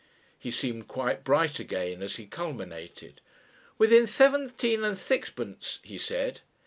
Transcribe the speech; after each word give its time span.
He 0.39 0.49
seemed 0.49 0.87
quite 0.87 1.23
bright 1.23 1.59
again 1.59 2.01
as 2.01 2.15
he 2.15 2.25
culminated. 2.25 3.21
"Within 3.77 4.07
seventeen 4.07 4.83
and 4.83 4.97
sixpence," 4.97 5.77
he 5.83 5.99
said. 5.99 6.41